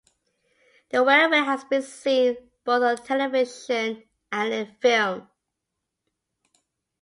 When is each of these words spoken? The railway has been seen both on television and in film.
The 0.89 1.03
railway 1.05 1.43
has 1.45 1.63
been 1.65 1.83
seen 1.83 2.35
both 2.63 2.81
on 2.81 3.05
television 3.05 4.01
and 4.31 4.51
in 4.51 4.75
film. 4.81 5.29